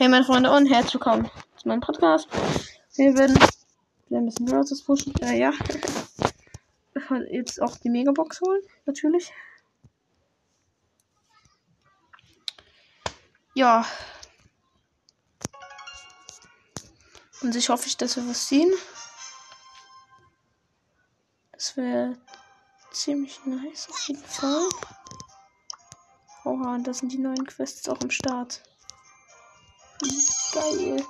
[0.00, 2.28] Hey meine Freunde und herzlich willkommen zu meinem Podcast.
[2.94, 3.36] Wir werden
[4.12, 5.12] ein bisschen Browsers pushen.
[5.22, 5.52] Äh, ja.
[7.32, 9.32] Jetzt auch die Megabox holen, natürlich.
[13.54, 13.84] Ja.
[17.42, 18.70] Und ich hoffe, dass wir was sehen.
[21.50, 22.16] Das wäre
[22.92, 24.62] ziemlich nice auf jeden Fall.
[26.44, 28.62] Oha, und da sind die neuen Quests auch am Start.
[30.00, 31.02] Geil.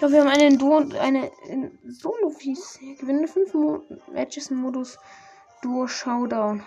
[0.00, 1.30] Ja, wir haben eine Duo und eine
[1.86, 2.78] Solo Fies.
[2.98, 4.98] Gewinne 5 Mo Matches im Modus
[5.62, 6.62] Duo Showdown.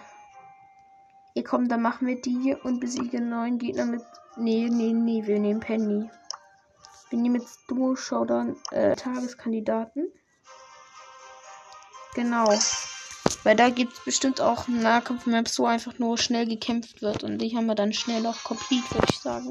[1.34, 4.02] Ihr kommt, dann machen wir die und besiegen neuen Gegner mit.
[4.36, 6.10] Nee, nee, nee, wir nehmen Penny.
[7.10, 10.12] Wir nehmen jetzt Duo Showdown äh, Tageskandidaten.
[12.14, 12.50] Genau.
[13.44, 17.24] Weil da gibt es bestimmt auch Nahkampf-Maps, wo einfach nur schnell gekämpft wird.
[17.24, 19.50] Und die haben wir dann schnell auch komplett, würde ich sagen.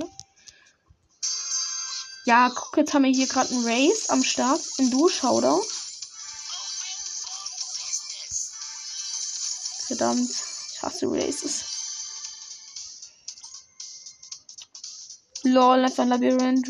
[2.28, 4.60] Ja, guck, jetzt haben wir hier gerade ein Race am Start.
[4.78, 5.62] Ein Duo-Showdown.
[9.86, 10.30] Verdammt,
[10.74, 11.64] ich hasse Races.
[15.44, 16.68] Lol, einfach ein Labyrinth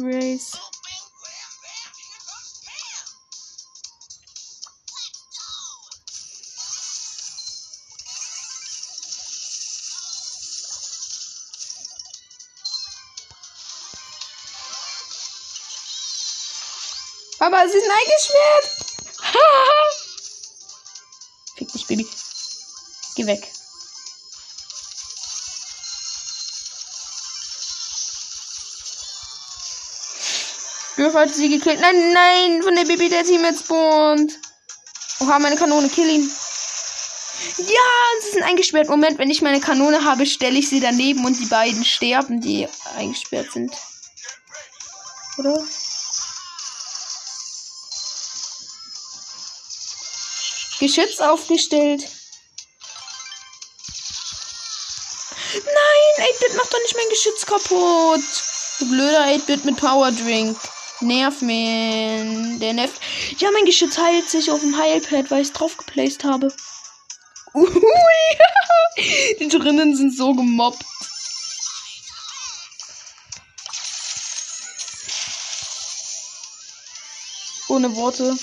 [17.40, 18.86] Aber sie sind eingeschwert.
[21.56, 22.06] Fick dich, Baby.
[23.16, 23.52] Geh weg.
[30.96, 31.80] Dürf hat sie gekillt.
[31.80, 34.38] Nein, nein, von der Baby der Team jetzt spawnt.
[35.20, 36.30] Oha, meine Kanone, kill ihn.
[37.58, 38.88] Ja, sie sind eingesperrt.
[38.88, 42.68] Moment, wenn ich meine Kanone habe, stelle ich sie daneben und die beiden sterben, die
[42.96, 43.72] eingesperrt sind.
[45.38, 45.64] Oder?
[50.80, 52.02] Geschütz aufgestellt.
[55.54, 58.20] Nein, 8-Bit macht doch nicht mein Geschütz kaputt.
[58.78, 60.56] Du blöder 8-Bit mit Power Drink.
[61.00, 62.58] Nerv mir.
[62.58, 63.00] Der nervt.
[63.38, 66.48] Ja, mein Geschütz heilt sich auf dem Heilpad, weil ich es drauf geplaced habe.
[67.54, 67.68] Ui.
[69.40, 70.84] Die drinnen sind so gemobbt.
[77.68, 78.36] Ohne Worte.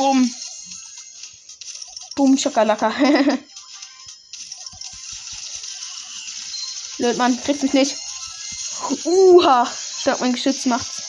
[0.00, 0.34] Boom.
[2.16, 2.88] Boom, Schokolaka.
[6.96, 7.38] Blöd, Mann.
[7.44, 7.96] Kriegst mich nicht.
[9.04, 9.70] Uha.
[10.00, 10.99] Stark, mein Geschütz macht's.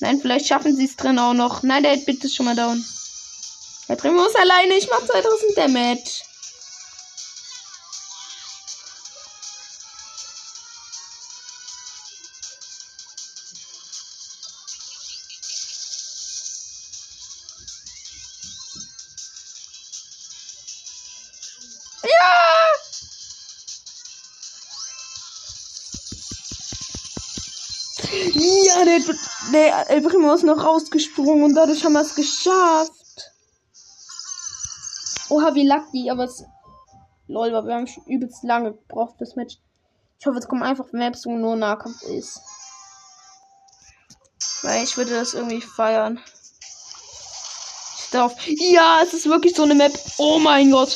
[0.00, 1.62] Nein, vielleicht schaffen sie es drin auch noch.
[1.62, 2.82] Nein, der Bit ist schon mal down.
[3.88, 4.74] Der Primo ist alleine.
[4.74, 6.22] Ich mach 2000 Damage.
[22.02, 22.39] Ja,
[28.40, 29.14] der,
[29.52, 32.90] der El Primo ist noch rausgesprungen und dadurch haben wir es geschafft.
[35.28, 36.44] Oha, wie lucky, aber es.
[37.28, 39.58] Lol, wir haben schon übelst lange gebraucht das Match.
[40.18, 42.40] Ich hoffe, es kommen einfach Maps, wo nur Nahkampf ist.
[44.62, 46.20] Weil ich würde das irgendwie feiern.
[47.98, 48.34] Ich darf.
[48.46, 49.92] Ja, es ist wirklich so eine Map.
[50.18, 50.90] Oh mein Gott.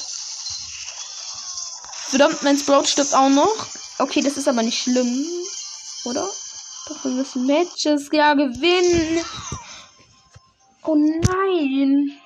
[2.09, 3.67] Verdammt, mein Sprout stirbt auch noch.
[3.99, 5.25] Okay, das ist aber nicht schlimm.
[6.05, 6.29] Oder?
[6.87, 9.25] Doch, wir müssen Matches ja gewinnen.
[10.83, 12.21] Oh nein.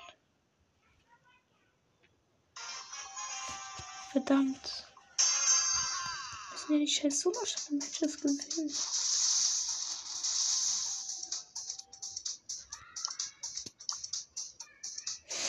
[4.11, 4.87] Verdammt.
[6.51, 7.39] Wir müssen ja die scheiß solo
[7.71, 8.75] matches gewinnen.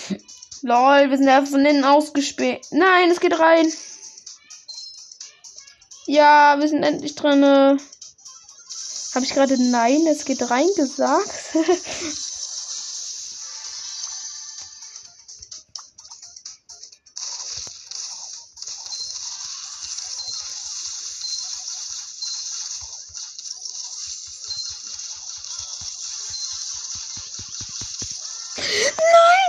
[0.62, 2.68] Lol, wir sind ja von innen ausgespäht.
[2.70, 3.74] Nein, es geht rein.
[6.06, 7.80] Ja, wir sind endlich drin.
[9.20, 11.30] Habe ich gerade nein, es geht rein gesagt?
[11.54, 11.66] Nein,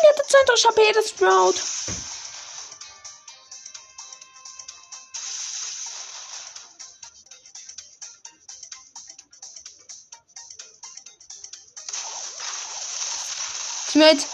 [0.02, 1.99] der hatte zwei HP, das Sprout.
[14.00, 14.26] Teammate.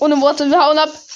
[0.00, 1.07] Ohne Worte, wir hauen ab.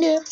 [0.00, 0.24] Dir.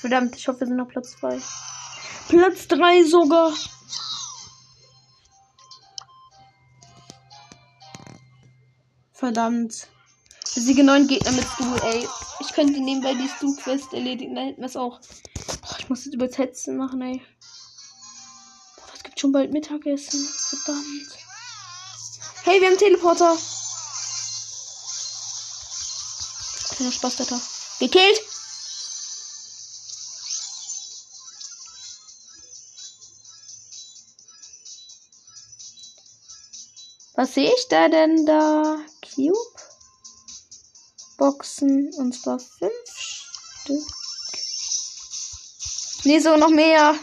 [0.00, 1.40] Verdammt, ich hoffe, wir sind auf Platz 2.
[2.28, 3.52] Platz 3 sogar.
[9.12, 9.93] Verdammt.
[10.54, 12.08] Besiege neun Gegner mit Stu, ey.
[12.38, 15.00] Ich könnte nebenbei die Stu-Quest erledigen, da hätten wir es auch.
[15.62, 17.22] Boah, ich muss jetzt über Hetzen machen, ey.
[18.94, 20.24] Es gibt schon bald Mittagessen.
[20.24, 21.18] Verdammt.
[22.44, 23.36] Hey, wir haben Teleporter.
[26.76, 27.40] Kleiner Spaß, Alter.
[27.80, 28.20] Gekillt.
[37.16, 38.78] Was sehe ich da denn da?
[39.14, 39.53] Cube?
[41.16, 41.92] Boxen.
[41.94, 42.72] Und zwar fünf
[43.62, 43.82] Stück.
[46.04, 46.94] Nee, so noch mehr.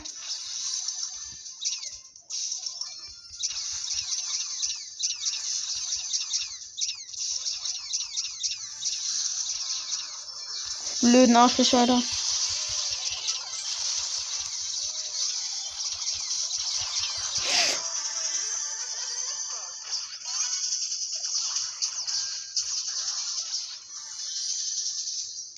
[11.01, 12.03] Blöden Arschlöcher, Alter.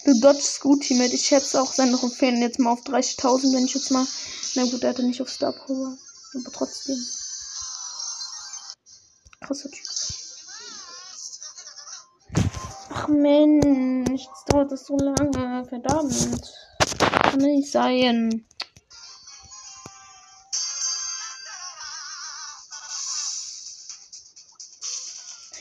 [0.05, 1.13] Du dodgst gut, Teammate.
[1.13, 4.05] Ich schätze auch seine Trophäen jetzt mal auf 30.000, wenn ich jetzt mal.
[4.55, 5.97] Na gut, er hatte nicht auf Star Power.
[6.35, 6.97] Aber trotzdem.
[9.39, 9.85] Krasser Typ.
[12.89, 15.65] Ach Mensch, jetzt dauert das so lange.
[15.69, 16.53] Verdammt.
[16.99, 18.45] Kann nicht sein.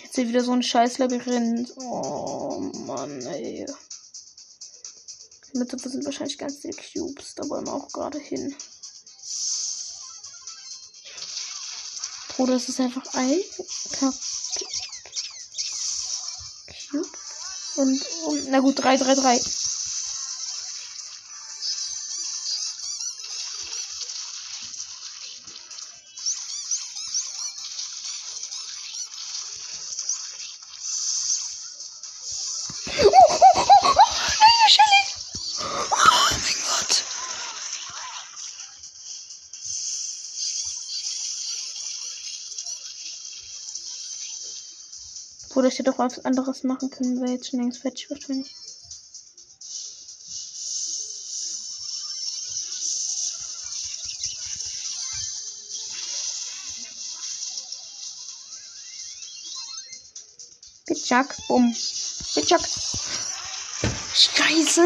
[0.03, 1.73] Jetzt hier wieder so ein scheiß Labyrinth.
[1.79, 3.67] Oh Mann, ey.
[5.55, 7.35] Mitte sind wahrscheinlich ganz viele Cubes.
[7.35, 8.55] Da wollen wir auch gerade hin.
[12.37, 13.39] Bruder, es ist einfach ein
[16.91, 17.09] Cube.
[17.77, 19.41] Und, und, na gut, 3, 3, 3.
[45.73, 48.55] ich hätte auch was anderes machen können, wäre jetzt schon längst fertig wahrscheinlich.
[60.87, 61.75] Bitchak, bumm.
[62.35, 62.61] Bitchak.
[64.15, 64.83] Scheiße,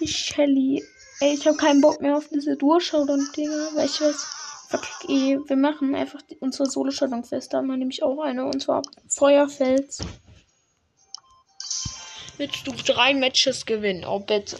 [0.00, 0.84] die Shelly.
[1.20, 4.26] Ey, ich habe keinen Bock mehr auf diese Durchschau-Dinger, weil ich weiß,
[5.04, 7.52] fuck, ey, wir machen einfach unsere Solo-Stellung fest.
[7.52, 9.98] Da haben wir nämlich auch eine, und zwar Feuerfels.
[12.36, 14.04] Willst du drei Matches gewinnen?
[14.04, 14.58] Oh, bitte.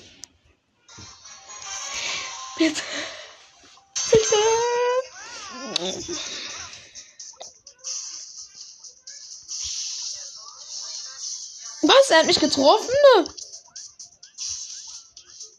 [2.56, 2.82] Bitte.
[4.10, 4.36] Bitte.
[11.82, 12.10] Was?
[12.10, 12.94] Er hat mich getroffen?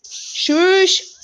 [0.10, 1.15] Tschüss.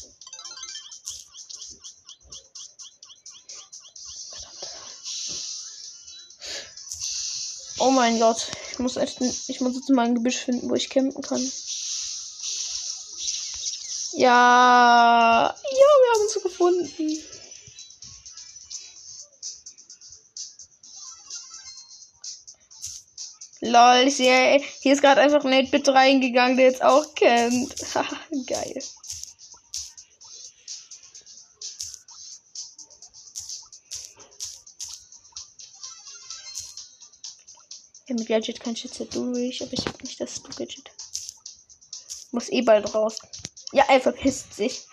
[7.83, 8.51] Oh mein Gott.
[8.71, 11.41] Ich muss echt, ich muss jetzt mal ein Gebüsch finden, wo ich campen kann.
[14.13, 15.47] Ja.
[15.47, 17.23] Ja, wir haben uns gefunden.
[23.61, 27.75] Lol, ich sehe, hier ist gerade einfach ein 8-Bit reingegangen, der jetzt auch kennt.
[28.47, 28.83] Geil.
[38.11, 40.91] Ja, mit Gadget kann ich jetzt ja durch, aber ich hab nicht das Du-Gadget.
[42.31, 43.19] Muss eh bald raus.
[43.71, 44.85] Ja, er verpisst sich.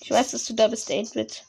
[0.00, 1.44] Ich weiß, dass du da bist, 8-Bit.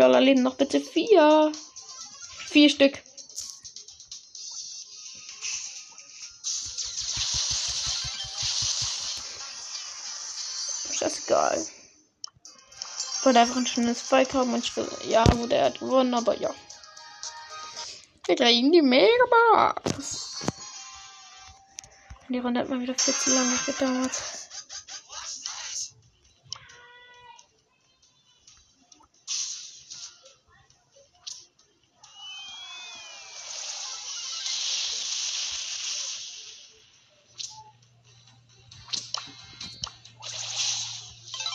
[0.00, 1.52] Brawler leben noch bitte vier.
[2.46, 3.02] Vier Stück.
[10.88, 11.66] Ist das egal.
[13.18, 16.14] Ich wollte einfach ein schönes Fight haben und ich will, ja, wo der hat gewonnen,
[16.14, 16.54] aber ja.
[18.24, 20.46] Wir kriegen die Megabox.
[22.30, 24.39] Die Runde hat mal wieder viel zu lange gedauert.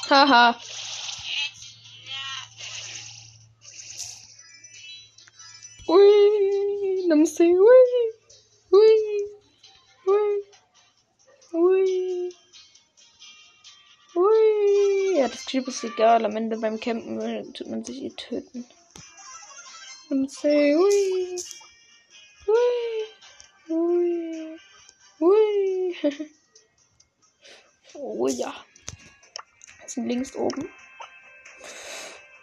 [0.08, 0.56] Haha.
[5.88, 7.86] Ui, Namaste, ui,
[8.72, 8.94] ui,
[10.06, 10.44] ui,
[11.54, 12.30] ui,
[14.16, 15.18] ui.
[15.18, 16.26] Ja, das Creep ist egal.
[16.26, 18.64] Am Ende beim Campen tut man sich eh töten.
[20.10, 21.36] Namaste, ui,
[22.46, 24.60] ui, ui,
[25.20, 25.96] ui.
[27.96, 28.54] oh ja.
[29.86, 30.70] Sind links oben.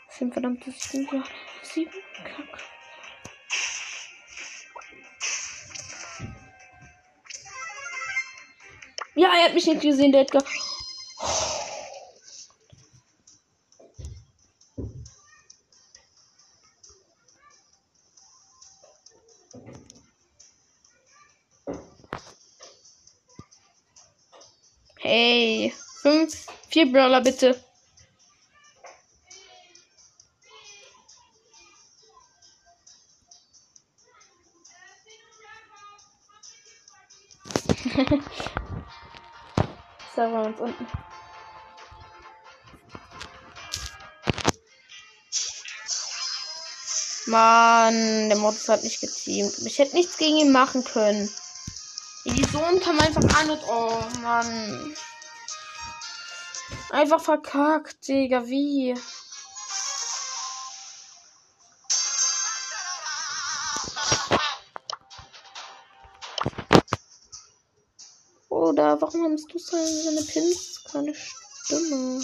[0.08, 1.24] Sind verdammte sieben,
[1.62, 1.92] sieben
[2.24, 2.62] Kack.
[9.14, 10.44] Ja, er hat mich nicht gesehen, der Edgar.
[26.02, 27.58] Fünf, vier Brawler bitte.
[40.14, 40.86] So, wir uns unten.
[47.28, 49.54] Mann, der Modus hat nicht geteamt.
[49.64, 51.30] Ich hätte nichts gegen ihn machen können.
[52.26, 54.94] Die Sohn kam einfach an und oh Mann.
[56.90, 58.94] Einfach verkackt, Digga, wie?
[68.48, 70.84] Oder warum hast du seine Pins?
[70.90, 72.18] Keine Stimme.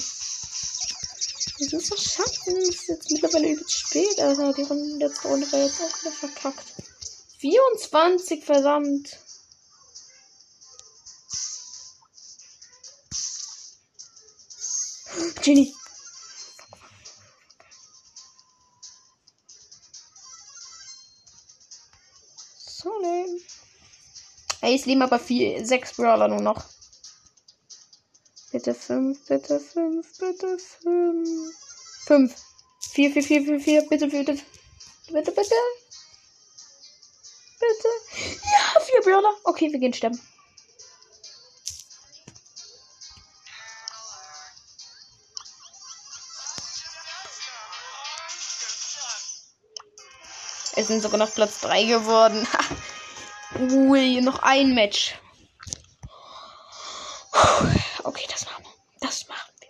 [1.60, 2.56] Das ist doch schaffen.
[2.56, 4.52] Es ist jetzt mittlerweile übelst spät, Alter.
[4.52, 6.74] Die Runde letzte Runde war jetzt auch wieder verkackt.
[7.38, 9.18] 24, verdammt.
[15.42, 15.74] Jenny.
[22.58, 23.40] So lame.
[24.60, 26.64] Ey, es leben aber vier, sechs Brawler nur noch.
[28.50, 31.54] Bitte fünf, bitte fünf, bitte fünf.
[32.06, 32.34] Fünf.
[32.80, 33.82] Vier, vier, vier, vier, vier.
[33.82, 34.34] Bitte, bitte.
[35.12, 35.54] Bitte, bitte.
[37.60, 37.88] Bitte.
[38.44, 39.34] Ja, vier Brawler.
[39.44, 40.20] Okay, wir gehen sterben.
[50.78, 52.46] Es sind sogar noch Platz 3 geworden.
[53.58, 55.18] Ui, noch ein Match.
[58.04, 58.70] Okay, das machen wir.
[59.00, 59.68] Das machen wir.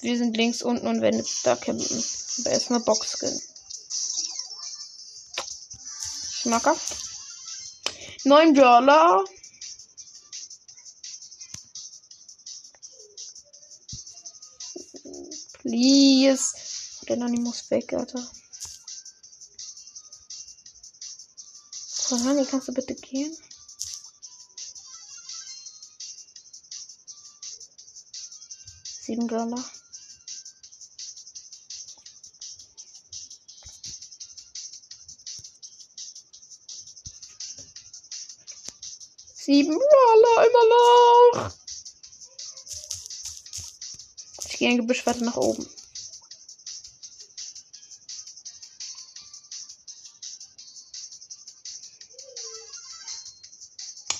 [0.00, 2.04] Wir sind links unten und werden jetzt da campen.
[2.40, 3.40] Aber erstmal Boxskin.
[6.32, 6.96] Schmackhaft.
[8.24, 9.24] Neun Brawler.
[15.64, 16.52] Please.
[17.08, 18.22] Der Anonymous weg, Alter.
[22.10, 23.34] Honey, kannst du bitte gehen?
[28.84, 29.64] Sieben Brawler.
[39.34, 41.63] Sieben Brawler immer noch.
[44.64, 45.68] Geh ein Gebüsch weiter nach oben.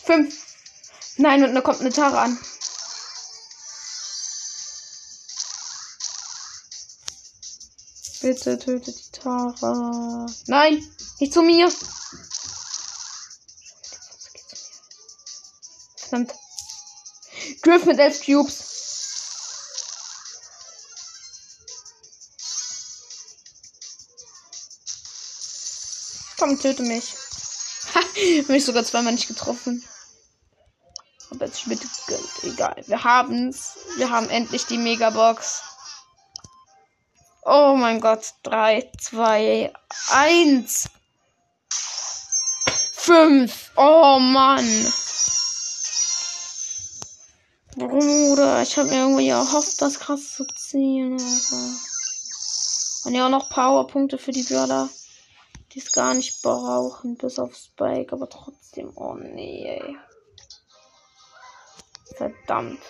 [0.05, 0.37] Fünf.
[1.17, 2.39] Nein, und da kommt eine Tara an.
[8.21, 10.27] Bitte tötet die Tara.
[10.47, 10.87] Nein,
[11.21, 11.73] nicht zu mir.
[15.97, 16.35] Verdammt.
[17.63, 18.74] Griff mit elf Cubes.
[26.45, 27.15] Komm, töte mich.
[27.95, 28.01] Ha,
[28.53, 29.83] mich sogar zweimal nicht getroffen.
[31.31, 31.89] Aber jetzt bitte
[32.43, 32.83] egal.
[32.87, 33.79] Wir haben's.
[33.97, 35.63] Wir haben endlich die Megabox.
[37.47, 38.35] Oh mein Gott.
[38.43, 39.73] 3, 2,
[40.11, 40.91] 1.
[42.93, 43.71] 5.
[43.77, 44.93] Oh Mann.
[47.75, 51.15] Bruder, ich habe mir irgendwie erhofft, das krass zu ziehen.
[53.05, 54.91] Und ja auch noch Powerpunkte für die Börder,
[55.75, 58.93] die es gar nicht brauchen, bis auf Spike, aber trotzdem.
[58.95, 59.97] Oh nee.
[62.17, 62.81] Verdammt.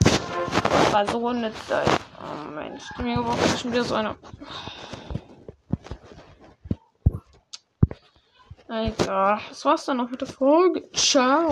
[0.00, 1.88] Das war so nützlich.
[2.20, 4.16] Oh Mensch, Megabox ist schon wieder so eine.
[8.68, 9.40] Egal.
[9.48, 10.90] Das war's dann noch mit der Folge.
[10.92, 11.46] Ciao.